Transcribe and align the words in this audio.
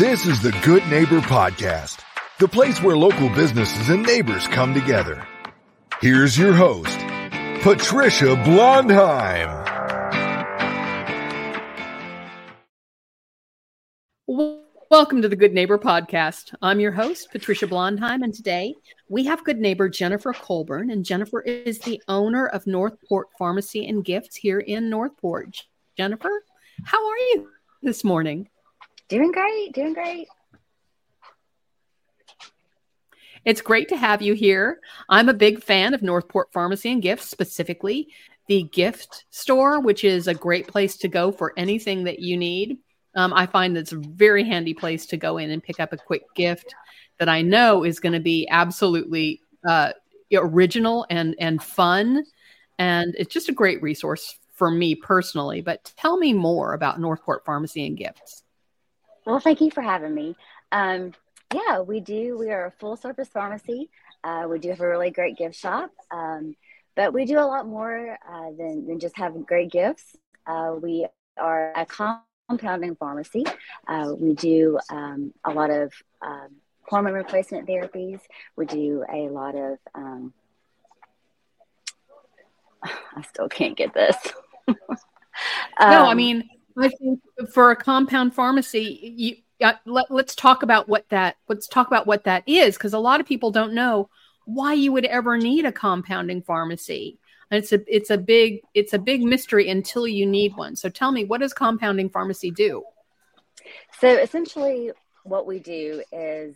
This 0.00 0.24
is 0.24 0.40
the 0.40 0.58
Good 0.62 0.86
Neighbor 0.86 1.20
Podcast, 1.20 2.02
the 2.38 2.48
place 2.48 2.82
where 2.82 2.96
local 2.96 3.28
businesses 3.28 3.90
and 3.90 4.02
neighbors 4.02 4.46
come 4.46 4.72
together. 4.72 5.26
Here's 6.00 6.38
your 6.38 6.54
host, 6.54 6.98
Patricia 7.60 8.34
Blondheim. 8.34 9.50
Welcome 14.90 15.20
to 15.20 15.28
the 15.28 15.36
Good 15.36 15.52
Neighbor 15.52 15.76
Podcast. 15.76 16.54
I'm 16.62 16.80
your 16.80 16.92
host, 16.92 17.28
Patricia 17.30 17.66
Blondheim, 17.66 18.22
and 18.22 18.32
today 18.32 18.74
we 19.10 19.26
have 19.26 19.44
good 19.44 19.58
neighbor 19.58 19.90
Jennifer 19.90 20.32
Colburn. 20.32 20.88
And 20.88 21.04
Jennifer 21.04 21.42
is 21.42 21.78
the 21.80 22.02
owner 22.08 22.46
of 22.46 22.66
Northport 22.66 23.26
Pharmacy 23.38 23.86
and 23.86 24.02
Gifts 24.02 24.36
here 24.36 24.60
in 24.60 24.88
Northport. 24.88 25.58
Jennifer, 25.98 26.42
how 26.84 27.06
are 27.06 27.18
you 27.18 27.50
this 27.82 28.02
morning? 28.02 28.48
Doing 29.10 29.32
great, 29.32 29.72
doing 29.72 29.92
great. 29.92 30.28
It's 33.44 33.60
great 33.60 33.88
to 33.88 33.96
have 33.96 34.22
you 34.22 34.34
here. 34.34 34.78
I'm 35.08 35.28
a 35.28 35.34
big 35.34 35.64
fan 35.64 35.94
of 35.94 36.02
Northport 36.02 36.52
Pharmacy 36.52 36.92
and 36.92 37.02
Gifts, 37.02 37.28
specifically 37.28 38.08
the 38.46 38.62
gift 38.72 39.24
store, 39.30 39.80
which 39.80 40.04
is 40.04 40.28
a 40.28 40.34
great 40.34 40.68
place 40.68 40.96
to 40.98 41.08
go 41.08 41.32
for 41.32 41.52
anything 41.56 42.04
that 42.04 42.20
you 42.20 42.36
need. 42.36 42.78
Um, 43.16 43.32
I 43.32 43.46
find 43.46 43.76
that's 43.76 43.90
a 43.90 43.96
very 43.96 44.44
handy 44.44 44.74
place 44.74 45.06
to 45.06 45.16
go 45.16 45.38
in 45.38 45.50
and 45.50 45.62
pick 45.62 45.80
up 45.80 45.92
a 45.92 45.96
quick 45.96 46.22
gift 46.36 46.72
that 47.18 47.28
I 47.28 47.42
know 47.42 47.82
is 47.82 47.98
going 47.98 48.12
to 48.12 48.20
be 48.20 48.46
absolutely 48.48 49.40
uh, 49.66 49.92
original 50.32 51.04
and 51.10 51.34
and 51.40 51.60
fun, 51.60 52.24
and 52.78 53.16
it's 53.18 53.34
just 53.34 53.48
a 53.48 53.52
great 53.52 53.82
resource 53.82 54.38
for 54.54 54.70
me 54.70 54.94
personally. 54.94 55.62
But 55.62 55.92
tell 55.96 56.16
me 56.16 56.32
more 56.32 56.74
about 56.74 57.00
Northport 57.00 57.44
Pharmacy 57.44 57.86
and 57.86 57.96
Gifts. 57.96 58.44
Well, 59.26 59.40
thank 59.40 59.60
you 59.60 59.70
for 59.70 59.82
having 59.82 60.14
me. 60.14 60.36
Um, 60.72 61.12
yeah, 61.52 61.80
we 61.80 62.00
do. 62.00 62.38
We 62.38 62.50
are 62.50 62.66
a 62.66 62.70
full 62.70 62.96
service 62.96 63.28
pharmacy. 63.28 63.90
Uh, 64.22 64.46
we 64.48 64.58
do 64.58 64.70
have 64.70 64.80
a 64.80 64.88
really 64.88 65.10
great 65.10 65.36
gift 65.36 65.56
shop, 65.56 65.90
um, 66.10 66.54
but 66.94 67.12
we 67.12 67.24
do 67.24 67.38
a 67.38 67.46
lot 67.46 67.66
more 67.66 68.18
uh, 68.28 68.50
than, 68.56 68.86
than 68.86 69.00
just 69.00 69.16
having 69.16 69.42
great 69.42 69.70
gifts. 69.70 70.16
Uh, 70.46 70.74
we 70.80 71.06
are 71.38 71.72
a 71.74 71.86
compounding 71.86 72.96
pharmacy. 72.96 73.44
Uh, 73.86 74.12
we 74.18 74.34
do 74.34 74.78
um, 74.90 75.32
a 75.44 75.50
lot 75.50 75.70
of 75.70 75.92
um, 76.22 76.48
hormone 76.82 77.14
replacement 77.14 77.66
therapies. 77.66 78.20
We 78.56 78.66
do 78.66 79.04
a 79.12 79.28
lot 79.28 79.54
of, 79.54 79.78
um, 79.94 80.32
I 82.82 83.22
still 83.22 83.48
can't 83.48 83.76
get 83.76 83.94
this. 83.94 84.16
no, 84.68 84.76
I 85.78 86.10
um, 86.10 86.16
mean, 86.16 86.48
I 86.78 86.88
think 86.88 87.20
for 87.52 87.70
a 87.70 87.76
compound 87.76 88.34
pharmacy, 88.34 89.14
you, 89.16 89.36
uh, 89.66 89.74
let, 89.84 90.10
let's 90.10 90.34
talk 90.34 90.62
about 90.62 90.88
what 90.88 91.08
that 91.10 91.36
let's 91.48 91.68
talk 91.68 91.86
about 91.86 92.06
what 92.06 92.24
that 92.24 92.42
is 92.46 92.76
because 92.76 92.94
a 92.94 92.98
lot 92.98 93.20
of 93.20 93.26
people 93.26 93.50
don't 93.50 93.74
know 93.74 94.08
why 94.46 94.72
you 94.72 94.92
would 94.92 95.04
ever 95.04 95.36
need 95.36 95.64
a 95.64 95.72
compounding 95.72 96.42
pharmacy. 96.42 97.18
And 97.50 97.62
it's 97.62 97.72
a 97.72 97.80
it's 97.94 98.10
a 98.10 98.18
big 98.18 98.60
it's 98.74 98.94
a 98.94 98.98
big 98.98 99.22
mystery 99.22 99.68
until 99.68 100.06
you 100.06 100.24
need 100.26 100.56
one. 100.56 100.76
So 100.76 100.88
tell 100.88 101.12
me, 101.12 101.24
what 101.24 101.40
does 101.40 101.52
compounding 101.52 102.08
pharmacy 102.08 102.50
do? 102.50 102.84
So 104.00 104.08
essentially, 104.08 104.92
what 105.24 105.46
we 105.46 105.58
do 105.58 106.02
is 106.12 106.54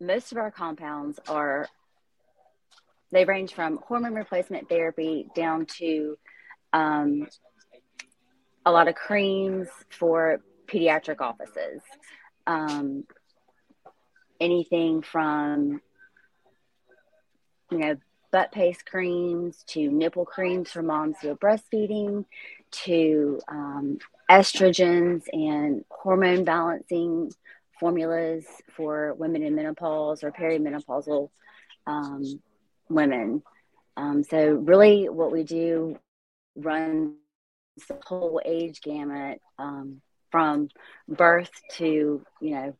most 0.00 0.32
of 0.32 0.38
our 0.38 0.50
compounds 0.50 1.18
are 1.28 1.68
they 3.12 3.24
range 3.24 3.54
from 3.54 3.78
hormone 3.78 4.14
replacement 4.14 4.68
therapy 4.68 5.26
down 5.34 5.66
to 5.78 6.16
um, 6.72 7.26
a 8.70 8.72
lot 8.72 8.88
of 8.88 8.94
creams 8.94 9.68
for 9.90 10.40
pediatric 10.66 11.20
offices. 11.20 11.82
Um, 12.46 13.04
anything 14.40 15.02
from, 15.02 15.82
you 17.70 17.78
know, 17.78 17.96
butt 18.30 18.52
paste 18.52 18.86
creams 18.86 19.64
to 19.66 19.90
nipple 19.90 20.24
creams 20.24 20.70
for 20.70 20.82
moms 20.82 21.16
who 21.20 21.30
are 21.30 21.36
breastfeeding 21.36 22.24
to 22.70 23.40
um, 23.48 23.98
estrogens 24.30 25.24
and 25.32 25.84
hormone 25.90 26.44
balancing 26.44 27.32
formulas 27.80 28.44
for 28.76 29.14
women 29.14 29.42
in 29.42 29.56
menopause 29.56 30.22
or 30.22 30.30
perimenopausal 30.30 31.28
um, 31.88 32.40
women. 32.88 33.42
Um, 33.96 34.22
so, 34.22 34.54
really, 34.54 35.08
what 35.08 35.32
we 35.32 35.42
do 35.42 35.98
runs 36.54 37.16
the 37.88 37.98
whole 38.04 38.40
age 38.44 38.80
gamut 38.82 39.40
um, 39.58 40.00
from 40.30 40.68
birth 41.08 41.50
to 41.72 42.24
you 42.40 42.50
know 42.50 42.74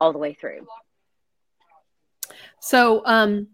all 0.00 0.12
the 0.12 0.18
way 0.18 0.34
through. 0.34 0.66
So 2.60 3.02
um, 3.04 3.48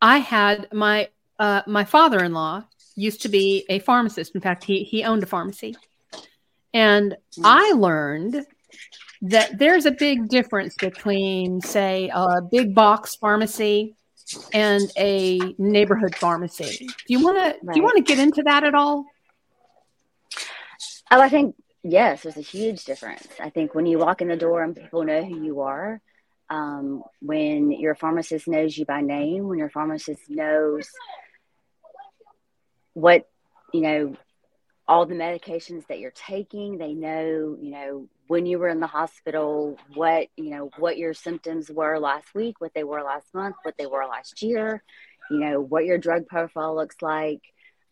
i 0.00 0.18
had 0.18 0.68
my 0.72 1.08
uh, 1.38 1.62
my 1.66 1.84
father-in-law 1.84 2.64
used 2.96 3.22
to 3.22 3.28
be 3.28 3.64
a 3.68 3.78
pharmacist. 3.80 4.34
In 4.34 4.40
fact 4.40 4.64
he 4.64 4.84
he 4.84 5.04
owned 5.04 5.22
a 5.22 5.26
pharmacy. 5.26 5.76
And 6.72 7.16
i 7.42 7.72
learned 7.72 8.46
that 9.22 9.58
there's 9.58 9.84
a 9.84 9.90
big 9.90 10.28
difference 10.28 10.74
between 10.76 11.60
say 11.60 12.10
a 12.12 12.40
big 12.40 12.74
box 12.74 13.16
pharmacy 13.16 13.96
and 14.52 14.90
a 14.96 15.40
neighborhood 15.58 16.14
pharmacy. 16.14 16.86
Do 16.86 16.94
you 17.08 17.22
want 17.22 17.36
right. 17.36 17.60
to 17.60 17.66
do 17.66 17.72
you 17.74 17.82
want 17.82 17.96
to 17.96 18.02
get 18.02 18.18
into 18.18 18.42
that 18.44 18.64
at 18.64 18.74
all 18.74 19.04
Oh, 21.10 21.20
I 21.20 21.28
think 21.28 21.56
yes, 21.82 22.22
there's 22.22 22.36
a 22.36 22.42
huge 22.42 22.84
difference. 22.84 23.26
I 23.40 23.50
think 23.50 23.74
when 23.74 23.86
you 23.86 23.98
walk 23.98 24.22
in 24.22 24.28
the 24.28 24.36
door 24.36 24.62
and 24.62 24.76
people 24.76 25.04
know 25.04 25.24
who 25.24 25.42
you 25.42 25.60
are, 25.62 26.00
um, 26.48 27.02
when 27.20 27.72
your 27.72 27.94
pharmacist 27.94 28.46
knows 28.46 28.76
you 28.76 28.84
by 28.84 29.00
name, 29.00 29.48
when 29.48 29.58
your 29.58 29.70
pharmacist 29.70 30.28
knows 30.28 30.88
what 32.92 33.28
you 33.72 33.82
know, 33.82 34.16
all 34.88 35.06
the 35.06 35.14
medications 35.14 35.86
that 35.86 36.00
you're 36.00 36.10
taking, 36.10 36.76
they 36.76 36.92
know, 36.92 37.56
you 37.60 37.70
know, 37.70 38.08
when 38.26 38.46
you 38.46 38.58
were 38.58 38.68
in 38.68 38.80
the 38.80 38.86
hospital, 38.86 39.76
what 39.94 40.28
you 40.36 40.50
know, 40.50 40.70
what 40.78 40.96
your 40.96 41.14
symptoms 41.14 41.70
were 41.70 41.98
last 41.98 42.34
week, 42.34 42.60
what 42.60 42.74
they 42.74 42.84
were 42.84 43.02
last 43.02 43.32
month, 43.34 43.56
what 43.62 43.76
they 43.78 43.86
were 43.86 44.06
last 44.06 44.42
year, 44.42 44.82
you 45.30 45.38
know, 45.38 45.60
what 45.60 45.84
your 45.84 45.98
drug 45.98 46.26
profile 46.26 46.76
looks 46.76 46.96
like, 47.02 47.40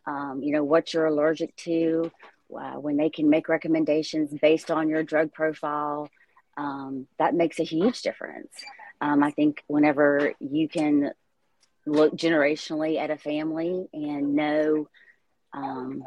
um, 0.06 0.41
you 0.43 0.53
know, 0.53 0.62
what 0.62 0.95
you're 0.95 1.06
allergic 1.06 1.55
to 1.56 2.11
uh, 2.55 2.75
when 2.75 2.97
they 2.97 3.11
can 3.11 3.29
make 3.29 3.49
recommendations 3.49 4.33
based 4.41 4.71
on 4.71 4.89
your 4.89 5.03
drug 5.03 5.33
profile, 5.33 6.09
um, 6.57 7.07
that 7.19 7.35
makes 7.35 7.61
a 7.61 7.65
huge 7.65 8.03
difference. 8.03 8.53
Um, 9.01 9.23
I 9.23 9.31
think 9.31 9.63
whenever 9.67 10.35
you 10.41 10.69
can 10.69 11.13
look 11.87 12.15
generationally 12.17 12.99
at 12.99 13.11
a 13.11 13.17
family 13.17 13.87
and 13.93 14.35
know, 14.35 14.89
um, 15.53 16.05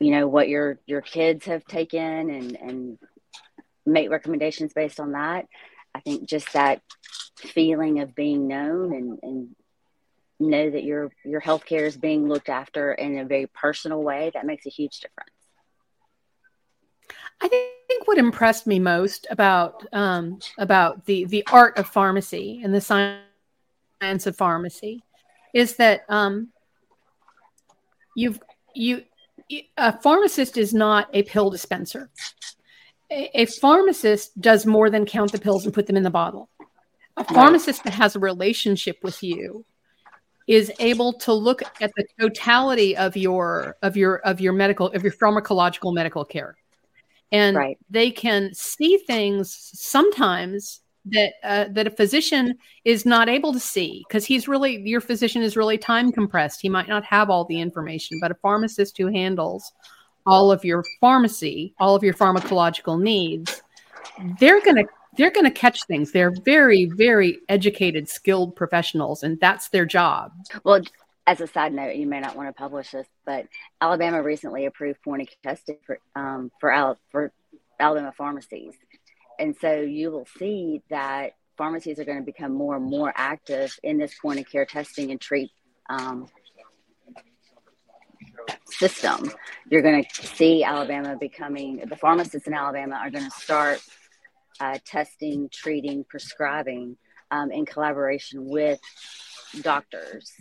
you 0.00 0.10
know, 0.10 0.26
what 0.26 0.48
your 0.48 0.78
your 0.86 1.00
kids 1.00 1.46
have 1.46 1.64
taken 1.64 2.00
and 2.30 2.56
and 2.56 2.98
make 3.86 4.10
recommendations 4.10 4.72
based 4.72 4.98
on 4.98 5.12
that, 5.12 5.46
I 5.94 6.00
think 6.00 6.28
just 6.28 6.52
that 6.54 6.82
feeling 7.36 8.00
of 8.00 8.14
being 8.14 8.48
known 8.48 8.92
and, 8.94 9.18
and 9.22 9.56
know 10.40 10.70
that 10.70 10.84
your 10.84 11.12
your 11.24 11.40
healthcare 11.40 11.86
is 11.86 11.96
being 11.96 12.28
looked 12.28 12.48
after 12.48 12.92
in 12.92 13.18
a 13.18 13.24
very 13.24 13.46
personal 13.46 14.02
way 14.02 14.30
that 14.34 14.46
makes 14.46 14.66
a 14.66 14.70
huge 14.70 15.00
difference. 15.00 15.33
I 17.44 17.48
think 17.48 18.08
what 18.08 18.16
impressed 18.16 18.66
me 18.66 18.78
most 18.78 19.26
about 19.28 19.86
um, 19.92 20.38
about 20.56 21.04
the 21.04 21.26
the 21.26 21.44
art 21.52 21.76
of 21.76 21.86
pharmacy 21.86 22.62
and 22.64 22.74
the 22.74 22.80
science 22.80 24.26
of 24.26 24.34
pharmacy 24.34 25.04
is 25.52 25.76
that 25.76 26.06
um, 26.08 26.48
you've 28.16 28.40
you 28.74 29.02
a 29.76 30.00
pharmacist 30.00 30.56
is 30.56 30.72
not 30.72 31.10
a 31.12 31.22
pill 31.24 31.50
dispenser. 31.50 32.08
A, 33.10 33.42
a, 33.42 33.44
pharmacist 33.44 34.40
does 34.40 34.64
more 34.64 34.88
than 34.88 35.04
count 35.04 35.30
the 35.30 35.38
pills 35.38 35.66
and 35.66 35.74
put 35.74 35.86
them 35.86 35.96
in 35.96 36.02
the 36.02 36.08
bottle. 36.10 36.48
A 37.18 37.24
pharmacist 37.24 37.84
that 37.84 37.92
has 37.92 38.16
a 38.16 38.20
relationship 38.20 38.96
with 39.02 39.22
you 39.22 39.66
is 40.46 40.72
able 40.78 41.12
to 41.12 41.34
look 41.34 41.62
at 41.82 41.92
the 41.94 42.06
totality 42.18 42.96
of 42.96 43.18
your 43.18 43.76
of 43.82 43.98
your 43.98 44.16
of 44.20 44.40
your 44.40 44.54
medical 44.54 44.86
of 44.92 45.02
your 45.02 45.12
pharmacological 45.12 45.94
medical 45.94 46.24
care 46.24 46.56
and 47.32 47.56
right. 47.56 47.78
they 47.90 48.10
can 48.10 48.52
see 48.54 48.98
things 48.98 49.70
sometimes 49.72 50.80
that 51.06 51.32
uh, 51.42 51.66
that 51.70 51.86
a 51.86 51.90
physician 51.90 52.56
is 52.84 53.04
not 53.04 53.28
able 53.28 53.52
to 53.52 53.60
see 53.60 54.04
because 54.08 54.24
he's 54.24 54.48
really 54.48 54.80
your 54.88 55.00
physician 55.00 55.42
is 55.42 55.56
really 55.56 55.76
time 55.76 56.10
compressed. 56.10 56.60
He 56.62 56.68
might 56.68 56.88
not 56.88 57.04
have 57.04 57.28
all 57.28 57.44
the 57.44 57.60
information 57.60 58.18
but 58.20 58.30
a 58.30 58.36
pharmacist 58.36 58.96
who 58.96 59.08
handles 59.08 59.72
all 60.26 60.50
of 60.50 60.64
your 60.64 60.82
pharmacy 61.00 61.74
all 61.78 61.94
of 61.94 62.02
your 62.02 62.14
pharmacological 62.14 62.98
needs 62.98 63.62
they're 64.38 64.62
going 64.62 64.76
to 64.76 64.86
they're 65.16 65.30
going 65.30 65.44
to 65.44 65.50
catch 65.50 65.84
things. 65.84 66.10
They're 66.10 66.34
very 66.44 66.86
very 66.86 67.38
educated 67.48 68.08
skilled 68.08 68.56
professionals 68.56 69.22
and 69.22 69.38
that's 69.40 69.68
their 69.68 69.84
job. 69.86 70.32
Well 70.64 70.82
as 71.26 71.40
a 71.40 71.46
side 71.46 71.72
note, 71.72 71.96
you 71.96 72.06
may 72.06 72.20
not 72.20 72.36
want 72.36 72.48
to 72.48 72.52
publish 72.52 72.90
this, 72.90 73.06
but 73.24 73.46
Alabama 73.80 74.22
recently 74.22 74.66
approved 74.66 75.02
point 75.02 75.22
of 75.22 75.28
testing 75.42 75.78
for 75.86 75.98
um, 76.14 76.50
for, 76.60 76.70
Al- 76.70 76.98
for 77.10 77.32
Alabama 77.80 78.12
pharmacies, 78.16 78.74
and 79.38 79.56
so 79.60 79.80
you 79.80 80.10
will 80.10 80.26
see 80.38 80.82
that 80.90 81.32
pharmacies 81.56 81.98
are 81.98 82.04
going 82.04 82.18
to 82.18 82.24
become 82.24 82.52
more 82.52 82.76
and 82.76 82.84
more 82.84 83.12
active 83.16 83.76
in 83.82 83.96
this 83.98 84.14
point 84.18 84.40
of 84.40 84.50
care 84.50 84.66
testing 84.66 85.10
and 85.10 85.20
treat 85.20 85.50
um, 85.88 86.26
system. 88.66 89.30
You're 89.70 89.82
going 89.82 90.04
to 90.04 90.26
see 90.26 90.64
Alabama 90.64 91.16
becoming, 91.18 91.82
the 91.88 91.96
pharmacists 91.96 92.46
in 92.46 92.54
Alabama 92.54 92.96
are 92.96 93.10
going 93.10 93.24
to 93.24 93.30
start 93.30 93.80
uh, 94.60 94.78
testing, 94.84 95.48
treating, 95.52 96.04
prescribing 96.04 96.96
um, 97.34 97.50
in 97.50 97.66
collaboration 97.66 98.46
with 98.48 98.80
doctors. 99.60 100.32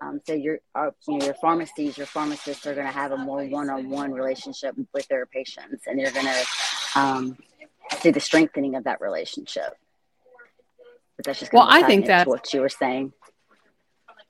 Um, 0.00 0.20
so 0.26 0.32
your 0.32 0.60
uh, 0.74 0.90
you 1.06 1.18
know, 1.18 1.26
your 1.26 1.34
pharmacies, 1.34 1.98
your 1.98 2.06
pharmacists 2.06 2.66
are 2.66 2.74
going 2.74 2.86
to 2.86 2.92
have 2.92 3.12
a 3.12 3.18
more 3.18 3.44
one-on-one 3.44 4.12
relationship 4.12 4.74
with 4.94 5.06
their 5.08 5.26
patients, 5.26 5.84
and 5.86 6.00
you're 6.00 6.10
going 6.10 6.26
to 6.26 6.98
um, 6.98 7.36
see 7.98 8.10
the 8.10 8.20
strengthening 8.20 8.76
of 8.76 8.84
that 8.84 9.02
relationship. 9.02 9.76
But 11.16 11.26
that's 11.26 11.40
just 11.40 11.52
well, 11.52 11.66
I 11.68 11.82
think 11.82 12.06
that 12.06 12.26
what 12.26 12.52
you 12.54 12.62
were 12.62 12.70
saying. 12.70 13.12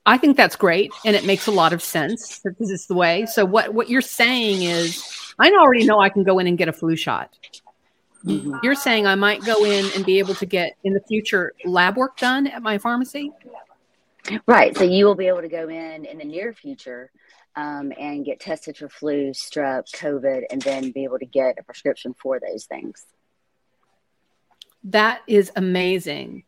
I 0.05 0.19
think 0.19 0.37
that's 0.37 0.56
great, 0.56 0.91
and 1.05 1.15
it 1.15 1.25
makes 1.25 1.47
a 1.47 1.53
lot 1.53 1.73
of 1.73 1.83
sense 1.83 2.41
this 2.41 2.71
is 2.71 2.87
the 2.87 2.95
way. 2.95 3.27
So 3.27 3.45
what 3.45 3.73
what 3.73 3.89
you're 3.89 4.01
saying 4.01 4.63
is, 4.63 5.05
I 5.39 5.51
already 5.53 5.85
know 5.85 6.01
I 6.01 6.09
can 6.09 6.25
go 6.25 6.41
in 6.41 6.49
and 6.49 6.59
get 6.59 6.69
a 6.69 6.73
flu 6.73 6.97
shot. 6.97 7.33
Mm-hmm. 8.25 8.56
You're 8.62 8.75
saying 8.75 9.06
I 9.06 9.14
might 9.14 9.44
go 9.44 9.64
in 9.64 9.87
and 9.94 10.05
be 10.05 10.19
able 10.19 10.34
to 10.34 10.46
get 10.46 10.76
in 10.84 10.93
the 10.93 11.00
future 11.08 11.55
lab 11.64 11.96
work 11.96 12.19
done 12.19 12.46
at 12.46 12.62
my 12.62 12.78
pharmacy. 12.78 13.32
Right. 14.46 14.76
So 14.76 14.84
you 14.84 15.06
will 15.06 15.14
be 15.14 15.26
able 15.26 15.40
to 15.40 15.49
go 15.49 15.69
in 15.69 16.05
in 16.05 16.19
the 16.19 16.25
near 16.25 16.52
future 16.52 17.11
um, 17.56 17.93
and 17.99 18.25
get 18.25 18.40
tested 18.40 18.76
for 18.76 18.88
flu, 18.88 19.31
strep, 19.31 19.90
COVID, 19.94 20.43
and 20.50 20.61
then 20.62 20.90
be 20.90 21.05
able 21.05 21.19
to 21.19 21.26
get 21.26 21.56
a 21.58 21.62
prescription 21.62 22.14
for 22.20 22.38
those 22.38 22.67
things. 22.67 23.06
That 24.84 25.22
is 25.26 25.50
amazing. 25.56 26.44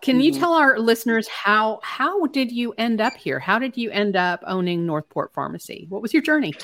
Can 0.00 0.16
mm-hmm. 0.16 0.20
you 0.22 0.32
tell 0.32 0.52
our 0.54 0.78
listeners 0.78 1.28
how 1.28 1.80
how 1.82 2.26
did 2.26 2.52
you 2.52 2.72
end 2.78 3.00
up 3.00 3.14
here? 3.14 3.38
How 3.40 3.58
did 3.58 3.76
you 3.76 3.90
end 3.90 4.16
up 4.16 4.42
owning 4.46 4.86
Northport 4.86 5.32
Pharmacy? 5.34 5.86
What 5.88 6.02
was 6.02 6.12
your 6.12 6.22
journey? 6.22 6.54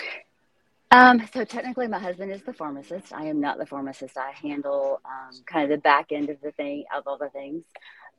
Um, 0.94 1.26
so 1.34 1.44
technically, 1.44 1.88
my 1.88 1.98
husband 1.98 2.30
is 2.30 2.42
the 2.44 2.52
pharmacist. 2.52 3.12
I 3.12 3.24
am 3.24 3.40
not 3.40 3.58
the 3.58 3.66
pharmacist. 3.66 4.16
I 4.16 4.30
handle 4.30 5.00
um, 5.04 5.34
kind 5.44 5.64
of 5.64 5.70
the 5.70 5.82
back 5.82 6.12
end 6.12 6.30
of 6.30 6.40
the 6.40 6.52
thing 6.52 6.84
of 6.96 7.02
all 7.08 7.18
the 7.18 7.30
things. 7.30 7.64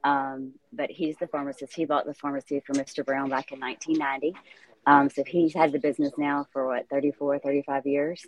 Um, 0.03 0.51
but 0.73 0.91
he's 0.91 1.15
the 1.15 1.27
pharmacist. 1.27 1.73
He 1.73 1.85
bought 1.85 2.05
the 2.05 2.13
pharmacy 2.13 2.61
for 2.67 2.73
Mr. 2.73 3.05
Brown 3.05 3.29
back 3.29 3.53
in 3.53 3.61
1990. 3.61 4.37
Um, 4.85 5.09
so 5.09 5.23
he's 5.25 5.53
had 5.53 5.71
the 5.71 5.79
business 5.79 6.11
now 6.17 6.47
for 6.51 6.67
what 6.67 6.89
34, 6.89 7.39
35 7.39 7.85
years. 7.85 8.25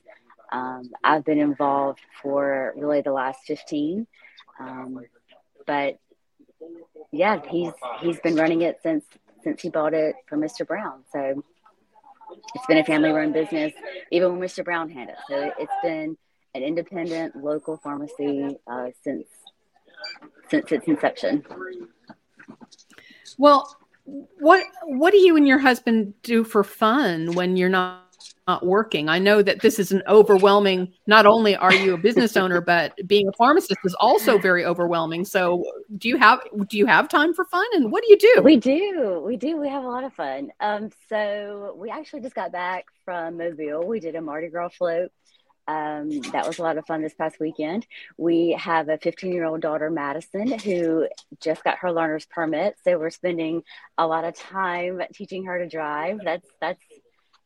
Um, 0.54 0.92
I've 1.04 1.26
been 1.26 1.40
involved 1.40 2.00
for 2.22 2.74
really 2.78 3.02
the 3.02 3.12
last 3.12 3.42
15. 3.48 4.08
Um, 4.62 5.02
but 5.66 6.00
yeah, 7.12 7.42
he's 7.50 7.74
he's 8.00 8.20
been 8.22 8.38
running 8.38 8.62
it 8.62 8.80
since 8.82 9.04
since 9.44 9.62
he 9.62 9.70
bought 9.70 9.94
it 9.94 10.16
from 10.26 10.40
Mr. 10.40 10.66
Brown. 10.66 11.04
So 11.12 11.44
it's 12.56 12.66
been 12.68 12.78
a 12.78 12.84
family 12.84 13.10
run 13.10 13.32
business, 13.32 13.74
even 14.12 14.32
when 14.32 14.48
Mr. 14.48 14.64
Brown 14.64 14.90
had 14.90 15.10
it. 15.10 15.16
So 15.30 15.52
it's 15.60 15.72
been 15.84 16.18
an 16.56 16.64
independent 16.64 17.36
local 17.36 17.78
pharmacy 17.78 18.58
uh, 18.68 18.88
since 19.04 19.28
since 20.50 20.72
its 20.72 20.88
inception. 20.88 21.46
Well, 23.38 23.76
what 24.40 24.64
what 24.84 25.12
do 25.12 25.18
you 25.18 25.36
and 25.36 25.48
your 25.48 25.60
husband 25.60 26.14
do 26.24 26.44
for 26.44 26.64
fun 26.64 27.34
when 27.34 27.58
you're 27.58 27.70
not 27.70 28.07
not 28.48 28.66
working. 28.66 29.10
I 29.10 29.20
know 29.20 29.42
that 29.42 29.62
this 29.62 29.78
is 29.78 29.92
an 29.92 30.02
overwhelming, 30.08 30.94
not 31.06 31.26
only 31.26 31.56
are 31.56 31.74
you 31.74 31.94
a 31.94 31.98
business 31.98 32.38
owner, 32.38 32.62
but 32.62 32.94
being 33.06 33.28
a 33.28 33.32
pharmacist 33.34 33.80
is 33.84 33.96
also 34.00 34.38
very 34.38 34.66
overwhelming. 34.66 35.26
So 35.26 35.66
do 35.98 36.08
you 36.08 36.18
have, 36.18 36.40
do 36.68 36.78
you 36.78 36.86
have 36.86 37.10
time 37.10 37.34
for 37.34 37.44
fun 37.46 37.66
and 37.74 37.92
what 37.92 38.04
do 38.04 38.10
you 38.10 38.18
do? 38.18 38.42
We 38.44 38.56
do. 38.56 39.22
We 39.26 39.36
do. 39.36 39.58
We 39.58 39.68
have 39.68 39.84
a 39.84 39.88
lot 39.88 40.06
of 40.06 40.14
fun. 40.14 40.52
Um, 40.62 40.90
so 41.10 41.76
we 41.78 41.90
actually 41.90 42.22
just 42.22 42.36
got 42.36 42.52
back 42.52 42.86
from 43.04 43.38
Mobile. 43.38 43.86
We 43.86 44.00
did 44.00 44.16
a 44.16 44.22
Mardi 44.22 44.48
Gras 44.48 44.70
float. 44.70 45.12
Um, 45.68 46.22
that 46.32 46.48
was 46.48 46.60
a 46.60 46.64
lot 46.64 46.78
of 46.78 46.86
fun 46.86 47.02
this 47.02 47.14
past 47.14 47.42
weekend. 47.42 47.86
We 48.16 48.58
have 48.58 48.88
a 48.88 48.98
15 48.98 49.34
year 49.34 49.44
old 49.44 49.60
daughter, 49.60 49.90
Madison, 49.90 50.58
who 50.60 51.10
just 51.42 51.62
got 51.64 51.80
her 51.80 51.92
learner's 51.92 52.26
permit. 52.26 52.78
So 52.86 52.98
we're 52.98 53.10
spending 53.10 53.64
a 53.98 54.08
lot 54.08 54.24
of 54.24 54.34
time 54.34 55.02
teaching 55.14 55.44
her 55.44 55.60
to 55.60 55.68
drive. 55.68 56.22
That's 56.24 56.48
that's 56.62 56.80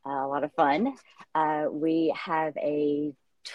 a 0.05 0.27
lot 0.27 0.43
of 0.43 0.53
fun. 0.53 0.95
Uh, 1.33 1.65
we 1.69 2.13
have 2.17 2.55
a 2.57 3.13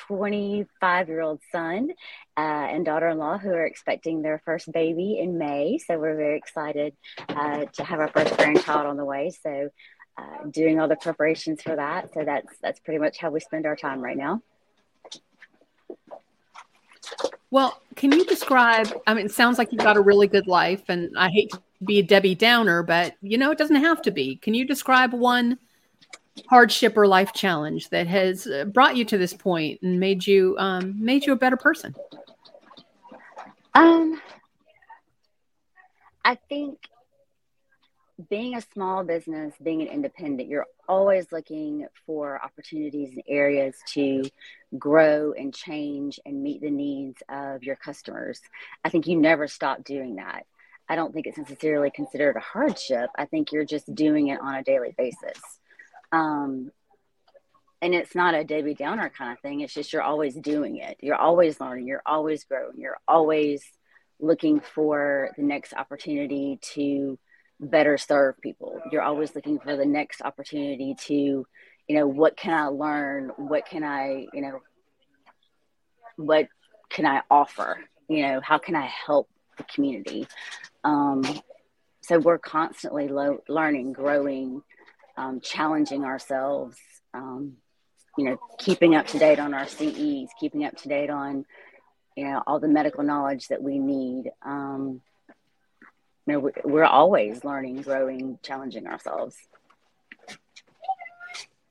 25 0.09 1.09
year 1.09 1.21
old 1.21 1.41
son 1.53 1.91
uh, 2.37 2.41
and 2.41 2.85
daughter 2.85 3.09
in 3.09 3.19
law 3.19 3.39
who 3.39 3.51
are 3.51 3.67
expecting 3.67 4.23
their 4.23 4.41
first 4.45 4.71
baby 4.73 5.19
in 5.19 5.39
May. 5.39 5.79
So 5.79 5.99
we're 5.99 6.17
very 6.17 6.39
excited 6.39 6.95
uh, 7.29 7.67
to 7.75 7.85
have 7.85 8.01
our 8.01 8.09
first 8.09 8.37
grandchild 8.37 8.87
on 8.87 8.97
the 8.97 9.05
way. 9.05 9.31
So 9.31 9.71
uh, 10.19 10.47
doing 10.51 10.81
all 10.81 10.89
the 10.89 10.97
preparations 10.97 11.63
for 11.63 11.77
that. 11.77 12.13
So 12.15 12.25
that's 12.25 12.57
that's 12.63 12.81
pretty 12.81 12.99
much 12.99 13.19
how 13.19 13.31
we 13.31 13.41
spend 13.41 13.67
our 13.67 13.77
time 13.77 14.01
right 14.01 14.17
now. 14.17 14.43
Well, 17.51 17.81
can 17.95 18.13
you 18.13 18.25
describe? 18.25 18.93
I 19.07 19.15
mean, 19.15 19.27
it 19.27 19.33
sounds 19.33 19.59
like 19.59 19.73
you've 19.73 19.83
got 19.83 19.97
a 19.97 20.01
really 20.01 20.27
good 20.27 20.47
life, 20.47 20.83
and 20.89 21.17
I 21.17 21.29
hate 21.29 21.51
to 21.53 21.63
be 21.85 22.01
a 22.01 22.03
Debbie 22.03 22.35
Downer, 22.35 22.83
but 22.83 23.15
you 23.23 23.39
know, 23.39 23.51
it 23.51 23.59
doesn't 23.59 23.77
have 23.77 24.03
to 24.03 24.11
be. 24.11 24.37
Can 24.37 24.55
you 24.55 24.67
describe 24.67 25.13
one 25.13 25.59
hardship 26.49 26.97
or 26.97 27.07
life 27.07 27.33
challenge 27.33 27.89
that 27.91 28.07
has 28.07 28.47
uh, 28.47 28.65
brought 28.65 28.97
you 28.97 29.05
to 29.07 29.19
this 29.19 29.33
point 29.33 29.81
and 29.83 29.99
made 29.99 30.27
you 30.27 30.57
um, 30.59 30.95
made 31.03 31.27
you 31.27 31.33
a 31.33 31.37
better 31.37 31.57
person? 31.57 31.95
Um, 33.75 34.21
I 36.25 36.37
think 36.49 36.79
being 38.31 38.57
a 38.57 38.63
small 38.73 39.05
business, 39.05 39.55
being 39.63 39.83
an 39.83 39.89
independent, 39.89 40.49
you're 40.49 40.67
always 40.89 41.31
looking 41.33 41.87
for 42.07 42.43
opportunities 42.43 43.11
and 43.13 43.23
areas 43.29 43.77
to 43.93 44.25
grow 44.79 45.33
and 45.33 45.55
change 45.55 46.19
and 46.25 46.43
meet 46.43 46.63
the 46.63 46.71
needs 46.71 47.23
of 47.29 47.63
your 47.63 47.77
customers. 47.77 48.41
I 48.85 48.89
think 48.89 49.07
you 49.07 49.17
never 49.17 49.49
stop 49.49 49.85
doing 49.85 50.17
that. 50.17 50.47
I 50.89 50.97
don't 50.97 51.13
think 51.13 51.27
it's 51.27 51.39
necessarily 51.39 51.91
considered 51.91 52.37
a 52.37 52.41
hardship. 52.41 53.11
I 53.17 53.27
think 53.27 53.53
you're 53.53 53.65
just 53.65 53.93
doing 53.95 54.29
it 54.29 54.41
on 54.41 54.55
a 54.55 54.63
daily 54.63 54.95
basis. 54.97 55.39
Um, 56.13 56.71
and 57.83 57.95
it's 57.95 58.15
not 58.15 58.35
a 58.35 58.45
Debbie 58.45 58.75
Downer 58.75 59.11
kind 59.11 59.33
of 59.33 59.41
thing. 59.41 59.61
It's 59.61 59.75
just 59.75 59.93
you're 59.93 60.03
always 60.03 60.35
doing 60.35 60.77
it. 60.77 60.97
You're 61.01 61.17
always 61.17 61.61
learning. 61.61 61.87
You're 61.87 62.03
always 62.07 62.45
growing. 62.45 62.79
You're 62.79 62.99
always 63.07 63.63
looking 64.19 64.61
for 64.61 65.31
the 65.37 65.43
next 65.43 65.75
opportunity 65.75 66.59
to 66.75 67.19
better 67.61 67.99
serve 67.99 68.41
people. 68.41 68.81
You're 68.91 69.03
always 69.03 69.35
looking 69.35 69.59
for 69.59 69.77
the 69.77 69.85
next 69.85 70.23
opportunity 70.23 70.95
to, 71.07 71.15
you 71.15 71.97
know, 71.97 72.07
what 72.07 72.37
can 72.37 72.55
I 72.55 72.67
learn? 72.67 73.31
What 73.37 73.67
can 73.67 73.85
I, 73.85 74.27
you 74.33 74.41
know, 74.41 74.61
what 76.17 76.49
can 76.89 77.07
I 77.07 77.23
offer? 77.31 77.79
You 78.09 78.23
know, 78.23 78.41
how 78.43 78.59
can 78.59 78.75
I 78.75 78.91
help 79.07 79.29
the 79.59 79.65
community? 79.65 80.27
Um, 80.83 81.23
so 82.01 82.19
we're 82.19 82.39
constantly 82.39 83.09
lo- 83.09 83.43
learning, 83.49 83.93
growing, 83.93 84.63
um, 85.17 85.41
challenging 85.41 86.05
ourselves, 86.05 86.77
um, 87.15 87.55
you 88.17 88.25
know, 88.25 88.39
keeping 88.59 88.95
up 88.95 89.07
to 89.09 89.19
date 89.19 89.39
on 89.39 89.55
our 89.55 89.67
CEs, 89.67 90.29
keeping 90.39 90.65
up 90.65 90.77
to 90.79 90.89
date 90.89 91.11
on, 91.11 91.45
you 92.17 92.25
know, 92.25 92.43
all 92.47 92.61
the 92.61 92.69
medical 92.69 93.05
knowledge 93.05 93.49
that 93.49 93.63
we 93.63 93.79
need. 93.79 94.31
Um, 94.45 95.01
you 96.27 96.33
know, 96.33 96.51
we're 96.65 96.85
always 96.85 97.45
learning, 97.45 97.83
growing, 97.83 98.39
challenging 98.43 98.87
ourselves. 98.87 99.37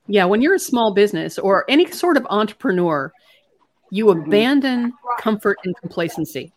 Yeah, 0.06 0.26
when 0.26 0.40
you're 0.40 0.54
a 0.54 0.60
small 0.60 0.94
business 0.94 1.38
or 1.38 1.64
any 1.68 1.90
sort 1.90 2.16
of 2.16 2.26
entrepreneur, 2.30 3.12
you 3.90 4.06
mm-hmm. 4.06 4.22
abandon 4.22 4.92
comfort 5.18 5.58
and 5.64 5.76
complacency. 5.76 6.52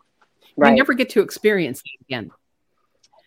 Right. 0.56 0.72
You 0.72 0.76
never 0.76 0.94
get 0.94 1.10
to 1.12 1.22
experience 1.22 1.82
it 1.82 2.06
again. 2.06 2.32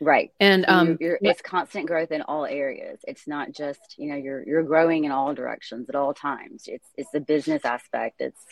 Right. 0.04 0.32
And 0.40 0.64
um, 0.66 0.98
you're, 1.00 1.18
you're, 1.22 1.30
it's 1.30 1.40
constant 1.42 1.86
growth 1.86 2.10
in 2.10 2.22
all 2.22 2.44
areas. 2.44 2.98
It's 3.06 3.28
not 3.28 3.52
just, 3.52 3.94
you 3.98 4.08
know, 4.08 4.16
you're, 4.16 4.42
you're 4.44 4.64
growing 4.64 5.04
in 5.04 5.12
all 5.12 5.32
directions 5.32 5.88
at 5.88 5.94
all 5.94 6.12
times. 6.12 6.64
It's, 6.66 6.88
it's 6.96 7.10
the 7.12 7.20
business 7.20 7.64
aspect. 7.64 8.20
It's 8.20 8.44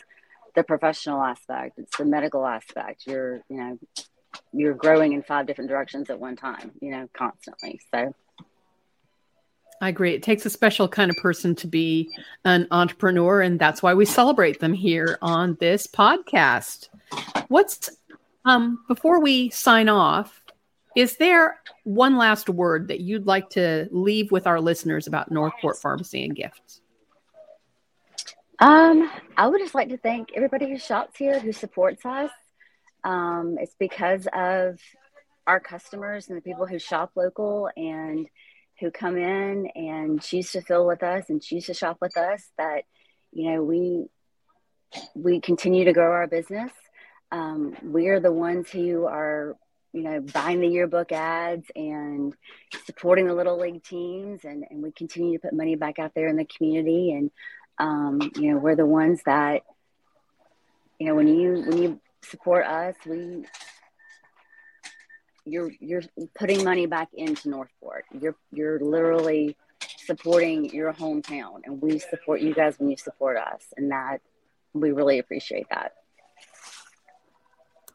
the 0.55 0.63
professional 0.63 1.21
aspect. 1.21 1.77
It's 1.77 1.97
the 1.97 2.05
medical 2.05 2.45
aspect. 2.45 3.03
You're, 3.05 3.41
you 3.49 3.57
know, 3.57 3.79
you're 4.53 4.73
growing 4.73 5.11
in 5.11 5.23
five 5.23 5.45
different 5.45 5.69
directions 5.69 6.09
at 6.09 6.19
one 6.19 6.37
time, 6.37 6.71
you 6.81 6.91
know, 6.91 7.09
constantly. 7.13 7.81
So 7.93 8.15
I 9.81 9.89
agree. 9.89 10.13
It 10.13 10.23
takes 10.23 10.45
a 10.45 10.49
special 10.49 10.87
kind 10.87 11.09
of 11.09 11.17
person 11.17 11.55
to 11.55 11.67
be 11.67 12.09
an 12.45 12.67
entrepreneur, 12.71 13.41
and 13.41 13.59
that's 13.59 13.83
why 13.83 13.93
we 13.93 14.05
celebrate 14.05 14.61
them 14.61 14.73
here 14.73 15.17
on 15.21 15.57
this 15.59 15.85
podcast. 15.85 16.87
What's 17.49 17.89
um 18.45 18.79
before 18.87 19.19
we 19.21 19.49
sign 19.49 19.89
off, 19.89 20.40
is 20.95 21.17
there 21.17 21.59
one 21.83 22.17
last 22.17 22.49
word 22.49 22.89
that 22.89 22.99
you'd 22.99 23.27
like 23.27 23.49
to 23.51 23.87
leave 23.91 24.31
with 24.31 24.47
our 24.47 24.59
listeners 24.59 25.07
about 25.07 25.31
Northport 25.31 25.77
Pharmacy 25.77 26.23
and 26.23 26.35
Gifts? 26.35 26.81
Um, 28.59 29.09
I 29.37 29.47
would 29.47 29.59
just 29.59 29.73
like 29.73 29.89
to 29.89 29.97
thank 29.97 30.29
everybody 30.35 30.69
who 30.69 30.77
shops 30.77 31.17
here, 31.17 31.39
who 31.39 31.51
supports 31.51 32.05
us. 32.05 32.29
Um, 33.03 33.57
it's 33.59 33.75
because 33.79 34.27
of 34.33 34.79
our 35.47 35.59
customers 35.59 36.27
and 36.27 36.37
the 36.37 36.41
people 36.41 36.67
who 36.67 36.77
shop 36.77 37.11
local 37.15 37.69
and 37.75 38.27
who 38.79 38.91
come 38.91 39.17
in 39.17 39.67
and 39.75 40.21
choose 40.21 40.51
to 40.51 40.61
fill 40.61 40.85
with 40.85 41.03
us 41.03 41.29
and 41.29 41.41
choose 41.41 41.65
to 41.65 41.73
shop 41.73 41.97
with 42.01 42.15
us 42.17 42.43
that 42.57 42.83
you 43.31 43.51
know 43.51 43.63
we 43.63 44.05
we 45.15 45.39
continue 45.39 45.85
to 45.85 45.93
grow 45.93 46.11
our 46.11 46.27
business 46.27 46.71
um, 47.31 47.75
we 47.83 48.07
are 48.07 48.19
the 48.19 48.31
ones 48.31 48.69
who 48.69 49.05
are 49.05 49.55
you 49.93 50.03
know 50.03 50.21
buying 50.21 50.59
the 50.61 50.67
yearbook 50.67 51.11
ads 51.11 51.69
and 51.75 52.33
supporting 52.85 53.27
the 53.27 53.33
little 53.33 53.59
league 53.59 53.83
teams 53.83 54.45
and, 54.45 54.65
and 54.69 54.81
we 54.81 54.91
continue 54.91 55.33
to 55.33 55.39
put 55.39 55.53
money 55.53 55.75
back 55.75 55.99
out 55.99 56.13
there 56.15 56.27
in 56.27 56.37
the 56.37 56.45
community 56.45 57.11
and 57.11 57.31
um, 57.77 58.19
you 58.35 58.51
know 58.51 58.57
we're 58.57 58.75
the 58.75 58.85
ones 58.85 59.21
that 59.25 59.63
you 60.99 61.07
know 61.07 61.15
when 61.15 61.27
you 61.27 61.63
when 61.67 61.81
you 61.81 62.01
support 62.21 62.65
us 62.65 62.95
we 63.05 63.43
you're 65.45 65.71
you're 65.79 66.03
putting 66.35 66.63
money 66.63 66.85
back 66.85 67.09
into 67.13 67.49
Northport. 67.49 68.05
You're 68.19 68.35
you're 68.51 68.79
literally 68.79 69.57
supporting 70.05 70.73
your 70.73 70.93
hometown, 70.93 71.61
and 71.65 71.81
we 71.81 71.99
support 71.99 72.41
you 72.41 72.53
guys 72.53 72.77
when 72.79 72.89
you 72.89 72.97
support 72.97 73.37
us, 73.37 73.65
and 73.77 73.91
that 73.91 74.21
we 74.73 74.91
really 74.91 75.19
appreciate 75.19 75.67
that. 75.69 75.93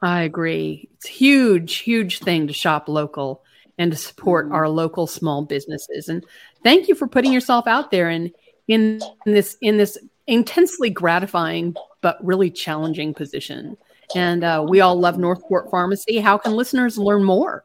I 0.03 0.23
agree. 0.23 0.89
It's 0.95 1.07
a 1.07 1.13
huge, 1.13 1.77
huge 1.77 2.21
thing 2.21 2.47
to 2.47 2.53
shop 2.53 2.89
local 2.89 3.43
and 3.79 3.91
to 3.91 3.97
support 3.97 4.47
mm-hmm. 4.47 4.55
our 4.55 4.69
local 4.69 5.07
small 5.07 5.45
businesses. 5.45 6.09
And 6.09 6.25
thank 6.63 6.89
you 6.89 6.95
for 6.95 7.07
putting 7.07 7.33
yourself 7.33 7.67
out 7.67 7.91
there 7.91 8.09
and 8.09 8.31
in, 8.69 9.01
in 9.27 9.33
this 9.33 9.57
in 9.61 9.77
this 9.77 9.97
intensely 10.27 10.91
gratifying 10.91 11.75
but 12.01 12.25
really 12.25 12.51
challenging 12.51 13.15
position. 13.15 13.77
And 14.15 14.45
uh, 14.45 14.65
we 14.69 14.81
all 14.81 14.99
love 14.99 15.19
Northport 15.19 15.71
Pharmacy. 15.71 16.19
How 16.19 16.39
can 16.39 16.53
listeners 16.53 16.99
learn 16.99 17.25
more? 17.25 17.65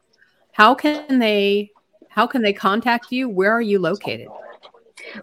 How 0.52 0.74
can 0.74 1.18
they 1.18 1.70
how 2.08 2.26
can 2.26 2.42
they 2.42 2.52
contact 2.52 3.10
you? 3.10 3.28
Where 3.28 3.52
are 3.52 3.62
you 3.62 3.78
located? 3.78 4.28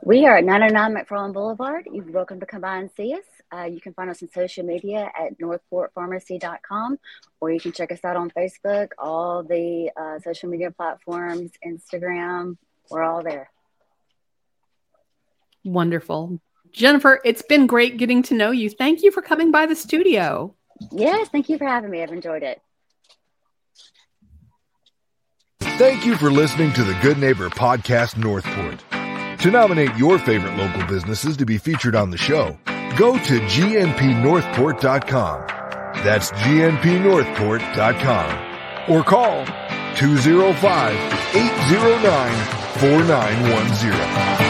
We 0.03 0.25
are 0.25 0.37
at 0.37 0.43
909 0.43 1.05
McFarland 1.05 1.33
Boulevard. 1.33 1.87
You're 1.91 2.11
welcome 2.11 2.39
to 2.39 2.45
come 2.45 2.61
by 2.61 2.77
and 2.77 2.89
see 2.97 3.13
us. 3.13 3.23
Uh, 3.53 3.63
you 3.63 3.81
can 3.81 3.93
find 3.93 4.09
us 4.09 4.21
on 4.21 4.29
social 4.29 4.65
media 4.65 5.11
at 5.17 5.39
northportpharmacy.com 5.39 6.99
or 7.39 7.51
you 7.51 7.59
can 7.59 7.71
check 7.71 7.91
us 7.91 7.99
out 8.03 8.15
on 8.15 8.29
Facebook, 8.31 8.89
all 8.97 9.43
the 9.43 9.91
uh, 9.95 10.19
social 10.19 10.49
media 10.49 10.71
platforms, 10.71 11.51
Instagram. 11.65 12.57
We're 12.89 13.03
all 13.03 13.23
there. 13.23 13.49
Wonderful. 15.63 16.39
Jennifer, 16.71 17.19
it's 17.25 17.41
been 17.41 17.67
great 17.67 17.97
getting 17.97 18.23
to 18.23 18.33
know 18.33 18.51
you. 18.51 18.69
Thank 18.69 19.01
you 19.03 19.11
for 19.11 19.21
coming 19.21 19.51
by 19.51 19.65
the 19.65 19.75
studio. 19.75 20.55
Yes, 20.91 21.27
thank 21.29 21.49
you 21.49 21.57
for 21.57 21.65
having 21.65 21.89
me. 21.89 22.01
I've 22.01 22.11
enjoyed 22.11 22.43
it. 22.43 22.61
Thank 25.61 26.05
you 26.05 26.15
for 26.17 26.29
listening 26.29 26.73
to 26.73 26.83
the 26.83 26.93
Good 27.01 27.17
Neighbor 27.17 27.49
Podcast 27.49 28.17
Northport. 28.17 28.83
To 29.39 29.51
nominate 29.51 29.95
your 29.95 30.19
favorite 30.19 30.57
local 30.57 30.85
businesses 30.87 31.37
to 31.37 31.45
be 31.45 31.57
featured 31.57 31.95
on 31.95 32.09
the 32.09 32.17
show, 32.17 32.57
go 32.97 33.17
to 33.17 33.39
gnpnorthport.com. 33.39 35.43
That's 36.03 36.31
gnpnorthport.com. 36.31 38.89
Or 38.89 39.03
call 39.03 39.45
205 39.95 40.95
809 41.35 42.31
4910. 42.79 44.48